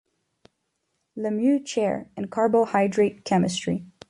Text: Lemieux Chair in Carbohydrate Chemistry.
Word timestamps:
Lemieux 1.15 1.63
Chair 1.63 2.09
in 2.17 2.27
Carbohydrate 2.27 3.23
Chemistry. 3.23 3.85